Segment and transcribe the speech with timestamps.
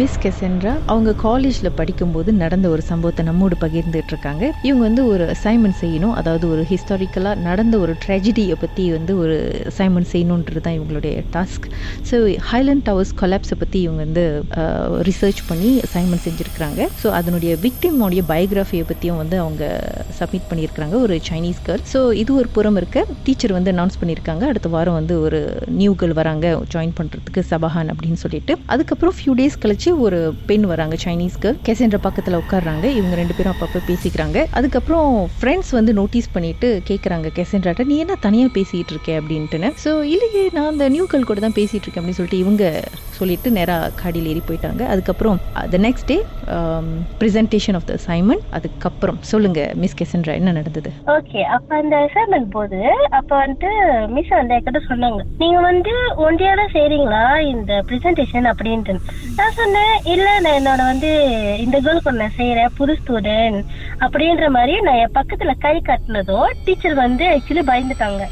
[0.00, 4.44] Miss Cassandra அவங்க காலேஜில் படிக்கும்போது நடந்த ஒரு சம்பவத்தை நம்மோடு பகிர்ந்துட்டு இருக்காங்க.
[4.66, 9.36] இவங்க வந்து ஒரு அசைன்மெண்ட் செய்யணும் அதாவது ஒரு ஹிஸ்டாரிக்கலாக நடந்த ஒரு ட்ரெஜடியை பற்றி வந்து ஒரு
[9.70, 11.66] அசைன்மெண்ட் செய்யணுன்றது தான் இவங்களுடைய டாஸ்க்
[12.10, 12.18] ஸோ
[12.50, 14.24] ஹைலண்ட் டவர்ஸ் கொலாப்ஸை பற்றி இவங்க வந்து
[15.08, 16.80] ரிசர்ச் பண்ணி அசைன்மெண்ட் செஞ்சுருக்கிறாங்க.
[17.02, 19.64] ஸோ அதனுடைய விக்டிமோடைய பயோகிராஃபியை பற்றியும் வந்து அவங்க
[20.20, 23.04] சப்மிட் பண்ணியிருக்கிறாங்க ஒரு சைனீஸ் கேர்ள் ஸோ இது ஒரு புறம் இருக்க.
[23.28, 25.42] டீச்சர் வந்து அனௌன்ஸ் பண்ணியிருக்காங்க அடுத்த வாரம் வந்து ஒரு
[25.80, 26.46] நியூ கேர்ள் வராங்க
[26.76, 28.56] ஜாயின் பண்ணுறதுக்கு சபஹான் அப்படின்னு சொல்லிட்டு.
[28.74, 33.54] அதுக்கப்புறம் ஃபியூ டேஸ் கழிச்சு ஒரு பெண் வராங்க சைனீஸ் கேர்ள் கெசென்ற பக்கத்தில் உட்காடுறாங்க இவங்க ரெண்டு பேரும்
[33.54, 34.46] அப்பப்போ பேசிக்கிறாங்க.
[34.50, 39.20] அதுக்கப்புறம் ஃப்ரெண்ட்ஸ் வந்து நோட்டீஸ் பண்ணிட்டு கேட்குறாங்க கெசென்ட்ராட்ட நீ என்ன தனியாக பேசிகிட்டு இருக்க?
[39.20, 39.70] அப்படின்ட்டுன்னு.
[39.84, 42.84] ஸோ இல்லையே நான் அந்த நியூ கேர்ள் கூட தான் பேசிகிட்டு இருக்கேன் அப்படின்னு சொல்லிட்டு இவங்க
[43.20, 44.82] சொல்லிட்டு நேராக காடியில் ஏறி போயிட்டாங்க.
[44.92, 45.38] அதுக்கப்புறம்
[45.74, 46.18] the next day
[47.20, 50.90] presentation of the assignment அதுக்கப்புறம் சொல்லுங்க மிஸ் கெசென்ட்ரா என்ன நடந்தது?
[51.16, 52.80] ஓகே அப்ப அந்த அசைன்மெண்ட் போது
[53.18, 53.70] அப்ப வந்துட்டு
[54.16, 55.20] மிஸ் வந்து என்கிட்ட சொன்னாங்க.
[55.42, 55.92] நீங்க வந்து
[56.26, 58.94] ஒன்றியால செய்றீங்களா இந்த பிரசன்டேஷன் அப்படின்ட்டு.
[59.38, 61.10] நான் சொன்னேன் இல்ல நான் என்னோட வந்து
[61.64, 63.60] இந்த கேர்ளுக்கு நான் செய்யறேன் புது ஸ்டூடெண்ட்
[64.04, 68.22] அப்படின்ற மாதிரி நான் என் பக்கத்துல கை காட்டினதோ டீச்சர் வந்து ஆக்சுவலி பயந்துட்டாங்க.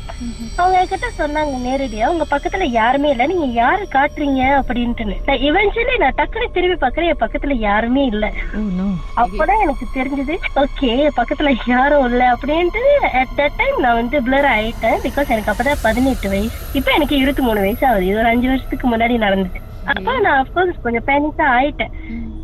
[0.59, 4.43] அவங்க என்கிட்ட சொன்னாங்க நேரடியா உங்க பக்கத்துல யாருமே இல்ல நீங்க யாரு காட்டுறீங்க
[4.79, 8.27] அப்படின்ட்டு நான் இவென்ச்சுவலி நான் டக்குனு திரும்பி பாக்குறேன் என் பக்கத்துல யாருமே இல்ல.
[8.79, 8.87] நோ
[9.23, 12.83] அப்பதான் எனக்கு தெரிஞ்சது ஓகே பக்கத்துல யாரும் இல்ல அப்படின்ட்டு
[13.21, 16.59] அட் தட் டைம் நான் வந்து பிளர் ஆயிட்டேன் பிகாஸ் எனக்கு அப்பதான் பதினெட்டு வயசு.
[16.73, 18.07] இப்ப எனக்கு இருபத்தி மூணு வயசு ஆகுது.
[18.07, 19.67] இது ஒரு அஞ்சு வருஷத்துக்கு முன்னாடி நடந்தது.
[19.91, 21.95] அப்ப நான் அப்கோர்ஸ் கொஞ்சம் பேனிக்கா ஆயிட்டேன்.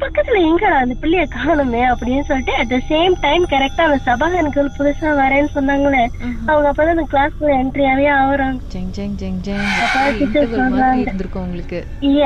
[0.03, 5.11] பக்கத்துல எங்கடா அந்த பிள்ளைய காணுமே அப்படின்னு சொல்லிட்டு அட் த சேம் டைம் கரெக்டா அந்த சபாகனுக்கு புதுசா
[5.20, 6.03] வரேன்னு சொன்னாங்களே.
[6.50, 8.59] அவங்க அப்பதான் அந்த கிளாஸ்க்குள்ள என்ட்ரியாவே ஆகுறாங்க.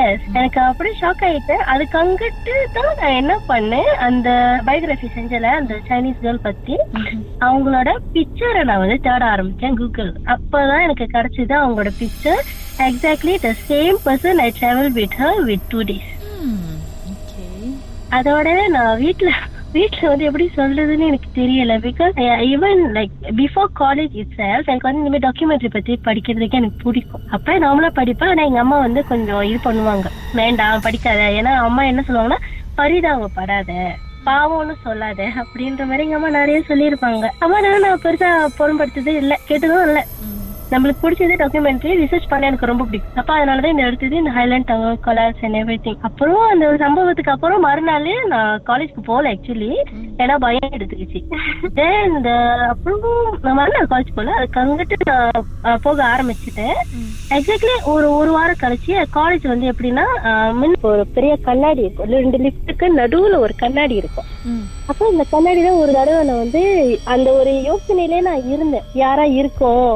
[0.05, 1.63] எஸ் எனக்கு அப்படியே ஷாக் ஆயிட்டேன்.
[1.73, 3.91] அதுக்கு அங்கிட்டு தான் நான் என்ன பண்ணேன்?
[4.07, 4.29] அந்த
[4.69, 6.77] பயோகிராஃபி செஞ்சல அந்த சைனீஸ் கேர்ள் பத்தி.
[7.47, 12.43] அவங்களோட பிக்சரை நான் வந்து தேட ஆரம்பிச்சேன் கூகுள் அப்பதான் எனக்கு கிடைச்சது அவங்களோட picture
[12.79, 16.11] exactly the same person I travel with her with two days
[17.11, 17.47] okay
[18.11, 19.31] அதோட நான் வீட்ல
[19.73, 21.73] வீட்ல வந்து எப்படி சொல்றதுன்னு எனக்கு தெரியல.
[21.83, 22.15] Because
[22.47, 27.23] even like before college itself எனக்கு வந்து இந்த மாதிரி டாக்குமெண்ட்ரி பத்தி படிக்கிறதுக்கு எனக்கு பிடிக்கும்.
[27.35, 28.31] அப்ப நார்மலா படிப்பேன்.
[28.33, 30.07] ஆனா எங்க அம்மா வந்து கொஞ்சம் இது பண்ணுவாங்க.
[30.31, 31.21] வேண்டாம் படிக்காத.
[31.39, 32.39] ஏன்னா அம்மா என்ன சொல்லுவாங்கன்னா
[32.77, 33.71] பரிதாபப்படாத
[34.25, 35.21] பாவம்னு சொல்லாத.
[35.41, 37.25] அப்படின்ற மாதிரி எங்க அம்மா நிறைய சொல்லியிருப்பாங்க.
[37.45, 38.29] அம்மா நான் பெருசா
[38.59, 39.33] பொருட்படுத்ததே இல்ல.
[39.49, 39.99] கேட்டதும் இல்ல.
[40.71, 43.15] நம்மளுக்கு பிடிச்சது டாக்குமெண்ட்ரி ரிசர்ச் பண்ண எனக்கு ரொம்ப பிடிக்கும்.
[43.21, 47.65] அப்ப அதனாலதான் இந்த எடுத்தது இந்த highland tower collapse and everything அப்புறம் அந்த ஒரு சம்பவத்துக்கு அப்புறம்
[47.67, 49.71] மறுநாள் நான் காலேஜ்க்கு போகல ஆக்சுவலி
[50.23, 51.19] ஏன்னா பயம் எடுத்துக்கிச்சு.
[52.15, 52.29] இந்த
[52.73, 53.03] அப்புறம்
[53.45, 56.77] நான் மறுநாள் காலேஜ் போல அதுக்கு அங்கிட்டு நான் போக ஆரம்பிச்சுட்டேன்.
[57.37, 60.05] எக்ஸாக்ட்லி ஒரு ஒரு வாரம் கழிச்சு காலேஜ் வந்து எப்படின்னா
[60.59, 62.11] முன் ஒரு பெரிய கண்ணாடி இருக்கும்.
[62.17, 64.29] ரெண்டு லிஃப்ட்டுக்கு நடுவுல ஒரு கண்ணாடி இருக்கும்.
[64.91, 66.61] அப்போ இந்த கண்ணாடி தான் ஒரு தடவை நான் வந்து
[67.13, 68.87] அந்த ஒரு யோசனையிலே நான் இருந்தேன்.
[69.03, 69.93] யாரா இருக்கும்?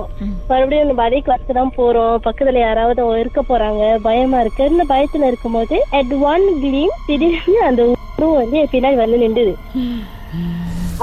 [0.64, 2.14] மறுபடியும் நம்ம அதே கிளாஸ்க்கு தான் போறோம்.
[2.26, 8.60] பக்கத்துல யாராவது இருக்க போறாங்க பயமா இருக்குன்னு பயத்துல இருக்கும்போது அட் ஒன் கிளீம் திடீர்னு அந்த உருவம் வந்து
[8.62, 9.54] என் பின்னாடி வந்து நின்றுது.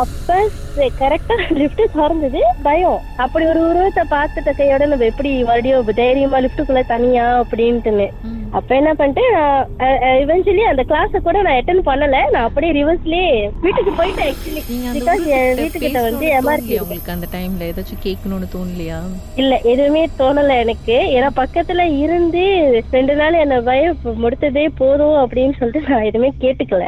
[0.02, 0.36] அப்ப
[1.02, 3.00] கரெக்டா லிப்ட் திறந்தது பயம்.
[3.24, 8.08] அப்படி ஒரு உருவத்தை பார்த்துட்ட கையோட நம்ம எப்படி மறுபடியும் தைரியமா லிப்டுக்குள்ள தனியா அப்படின்ட்டுன்னு.
[8.52, 9.66] அப்ப என்ன பண்ணிட்டேன் நான்
[10.22, 12.16] இவென்ச்சுவலி அந்த கிளாஸ கூட நான் அட்டன் பண்ணல.
[12.32, 13.28] நான் அப்படியே ரிவர்ஸ்லயே
[13.64, 14.62] வீட்டுக்கு போயிட்டேன் ஆக்சுவலி
[14.96, 18.98] பிகாஸ் என் வீட்டுக்கிட்ட வந்து தோணலையா உங்களுக்கு அந்த டைம்ல ஏதாச்சும் கேட்கணும்னு தோணலையா?
[19.42, 20.96] இல்ல எதுவுமே தோணல எனக்கு.
[21.16, 22.42] ஏன்னா பக்கத்துல இருந்து
[22.90, 26.84] ரெண்டு நாள் என்ன பயம் முடித்ததே போதும் அப்படின்னு சொல்லிட்டு நான் எதுவுமே கேட்டுக்கல.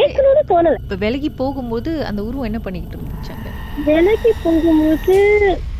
[0.00, 0.76] கேட்கணும்னு தோணல.
[0.84, 3.48] இப்ப விலகி போகும்போது அந்த உருவம் என்ன பண்ணிக்கிட்டு இருந்துச்சாங்க
[3.86, 5.16] விலைக்கு போகும்போது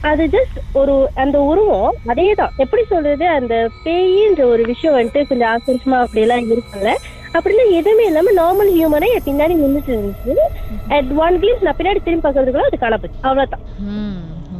[0.09, 3.25] அது ஜஸ்ட் ஒரு அந்த உருவம் அதே தான் எப்படி சொல்றது?
[3.39, 3.55] அந்த
[3.85, 6.93] பேயின்ற ஒரு விஷயம் வந்துட்டு கொஞ்சம் ஆசரிசமா அப்படி எல்லாம் இருக்குல்ல
[7.37, 10.35] அப்படிலாம் எதுவுமே இல்லாம நார்மல் ஹியூமனே என் பின்னாடி நின்றுட்டு இருந்துச்சு.
[10.97, 13.65] அட் ஒன் கிளீஸ் நான் பின்னாடி திரும்பி பார்க்கறதுக்குள்ள அது காணப்போச்சு அவ்வளவுதான்.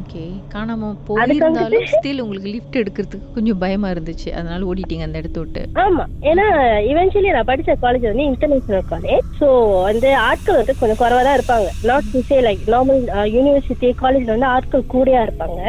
[0.09, 4.29] ஓகே காணாம போயிருந்தாலும் ஸ்டில் உங்களுக்கு லிஃப்ட் எடுக்கிறதுக்கு கொஞ்சம் பயமா இருந்துச்சு.
[4.39, 5.63] அதனால ஓடிட்டீங்க அந்த இடத்த விட்டு.
[5.85, 6.05] ஆமா.
[6.31, 6.47] ஏன்னா
[6.91, 9.49] இவென்ச்சுவலி நான் படிச்ச காலேஜ் வந்து இன்டர்நேஷனல் காலேஜ் ஸோ
[9.89, 11.69] வந்து ஆட்கள் வந்து கொஞ்சம் குறைவா தான் இருப்பாங்க.
[11.91, 13.03] Not to say like normal
[13.35, 15.61] university காலேஜ்ல வந்து ஆட்கள் கூடயா இருப்பாங்க.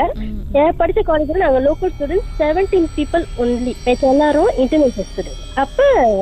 [0.62, 3.74] ஏன் படிச்ச காலேஜ்ல நாங்க local students seventeen people only
[4.12, 5.82] எல்லாரும் இன்டர்நேஷனல் ஸ்டூடெண்ட் அப்ப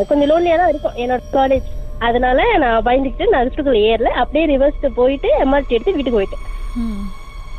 [0.09, 1.69] கொஞ்சம் லோன்லியா தான் இருக்கும் என்னோட காலேஜ்
[2.07, 4.09] அதனால நான் பயந்துக்கிட்டு நான் லிஃப்ட்டுக்குள்ள ஏறல.
[4.23, 6.43] அப்படியே ரிவர்ஸ்க்கு போயிட்டு எம்ஆர்டி எடுத்து வீட்டுக்கு போயிட்டேன்.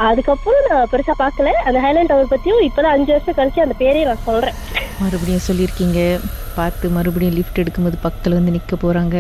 [0.07, 1.53] அதுக்கப்புறம் நான் பெருசா பார்க்கல.
[1.69, 4.57] அந்த ஹைலாண்ட் டவர் பத்தியும் இப்பதான் அஞ்சு வருஷம் கழிச்சு அந்த பேரையே நான் சொல்றேன்.
[5.03, 6.01] மறுபடியும் சொல்லியிருக்கீங்க.
[6.59, 9.17] பார்த்து மறுபடியும் லிஃப்ட் எடுக்கும்போது பக்கத்துல வந்து நிக்க போறாங்க.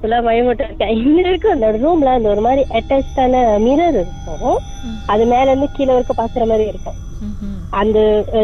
[0.00, 4.58] ஃபுல்லா பயமுட்டு இருக்கேன் இன்ன வரைக்கும் அந்த ரூம்ல அந்த ஒரு மாதிரி அட்டாச்சான மிரர் இருக்கும்.
[5.12, 6.98] அது மேல இருந்து கீழே வரைக்கும் பாக்குற மாதிரி இருக்கும்.
[7.80, 7.98] அந்த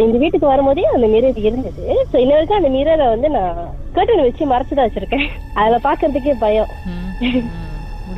[0.06, 1.84] இந்த வீட்டுக்கு வரும்போதே அந்த மிரர் இருந்தது.
[2.10, 3.60] சோ இன்ன வரைக்கும் அந்த மிரரை வந்து நான்
[3.96, 5.28] கர்டன் வச்சு மறைச்சுதான் வச்சிருக்கேன்.
[5.60, 6.72] அதுல பாக்குறதுக்கே பயம்.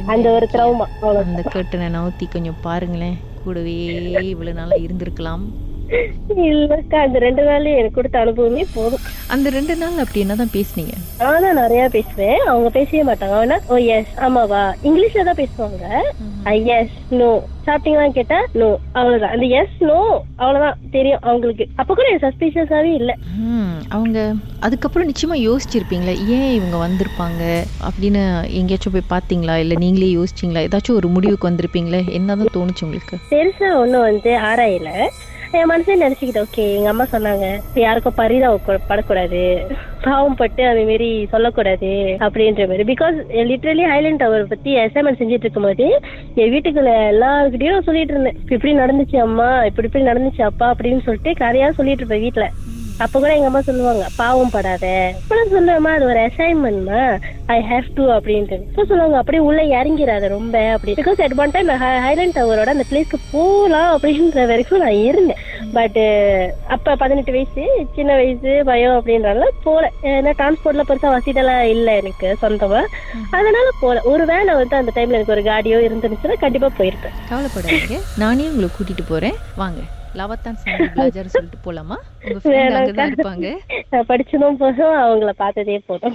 [0.05, 0.87] அந்த ஒரு த்ரௌமா
[1.23, 3.17] அந்த கர்ட்டனை நவுத்தி கொஞ்சம் பாருங்களேன்.
[3.35, 3.77] கூடவே
[4.31, 5.45] இவ்வளவு நாளா இருந்திருக்கலாம்.
[6.47, 9.05] இல்லக்கா அந்த ரெண்டு நாள்லயே எனக்கு கொடுத்த அனுபவமே போதும்.
[9.29, 10.95] அந்த ரெண்டு நாள் அப்படி என்னதான் பேசுனீங்க?
[11.21, 12.41] நான் நிறைய பேசுவேன்.
[12.47, 13.37] அவங்க பேசவே மாட்டாங்க.
[13.39, 14.63] அவனா ஓ எஸ் ஆமாவா?
[14.83, 15.85] இங்கிலீஷ்ல தான் பேசுவாங்க.
[16.79, 17.29] எஸ் நோ
[17.67, 19.31] சாப்பிட்டீங்களான்னு கேட்டா நோ அவ்வளவுதான்.
[19.31, 19.99] அந்த எஸ் நோ
[20.37, 21.65] அவ்வளவுதான் தெரியும் அவங்களுக்கு.
[21.75, 23.15] அப்ப கூட சஸ்பீஷியஸாவே இல்ல.
[23.39, 27.43] ம், அவங்க அதுக்கப்புறம் நிச்சயமா யோசிச்சிருப்பீங்களா ஏன் இவங்க வந்திருப்பாங்க?
[27.89, 28.23] அப்படின்னு
[28.61, 29.57] எங்கேயாச்சும் போய் பார்த்தீங்களா?
[29.57, 30.67] இல்லை நீங்களே யோசிச்சிங்களா?
[30.69, 32.03] ஏதாச்சும் ஒரு முடிவுக்கு வந்திருப்பீங்களே?
[32.11, 33.19] என்னதான் தோணுச்சு உங்களுக்கு?
[33.31, 34.93] பெருசா ஒண்ணும் வந்து ஆராயல.
[35.57, 39.41] என் மனசே நினைச்சுக்கிட்டேன் ஓகே எங்க அம்மா சொன்னாங்க யாருக்கும் பரிதாப படக்கூடாது.
[40.03, 41.91] பாவம் பட்டு அது மாரி சொல்லக்கூடாது
[42.27, 42.85] அப்படின்ற மாதிரி.
[42.93, 43.17] பிகாஸ்
[43.51, 45.87] லிட்ரலி ஹைலைண்ட் டவர் பத்தி அசைன்மெண்ட் செஞ்சுட்டு இருக்கும்போது
[46.35, 48.39] என் வீட்டுக்குள்ள எல்லாருக்கிட்டையும் சொல்லிட்டு இருந்தேன்.
[48.51, 52.49] இப்படி நடந்துச்சு அம்மா இப்படி இப்படி நடந்துச்சு அப்பா அப்படின்னு சொல்லிட்டு கதையா சொல்லிட்டு இருப்பேன் வீட்டுல
[52.99, 55.15] அப்ப கூட எங்க அம்மா சொல்லுவாங்க பாவம் படாத.
[55.21, 58.57] இப்பெல்லாம் சொல்லுவேம்மா அது ஒரு அசைன்மெண்ட்மா ஐ ஹேவ் டு அப்படின்ட்டு.
[58.75, 60.93] So சொல்லுவாங்க அப்படியே உள்ள இறங்கிறாத ரொம்ப அப்படி.
[60.93, 65.37] Because at one time highland டவரோட அந்த பிளேஸ்க்கு போகலாம் அப்படின்ற வரைக்கும் நான் இருந்தேன்.
[65.73, 66.01] பட்
[66.69, 69.91] அப்ப பதினெட்டு வயசு சின்ன வயசு பயம் அப்படின்றனால போல.
[70.03, 72.83] ஏன்னா டிரான்ஸ்போர்ட்ல பெருசா வசதியெல்லாம் இல்லை எனக்கு சொந்தமா.
[73.31, 74.01] அதனால போல.
[74.03, 77.17] ஒரு வேலை வந்து அந்த டைம்ல எனக்கு ஒரு காடியோ இருந்துச்சுன்னா கண்டிப்பா போயிருப்பேன்.
[77.31, 78.01] கவலைப்படாதீங்க.
[78.19, 79.39] நானே உங்களை கூட்டிட்டு போறேன்.
[79.57, 79.81] வாங்க.
[80.15, 81.97] லவத்தான் பிளாஜர் சொல்லிட்டு போலாமா?
[82.25, 83.57] உங்க ஃப்ரெண்ட் இருப்பாங்க.
[83.91, 86.15] படிச்சதும் போதும் அவங்கள பார்த்ததே போதும்.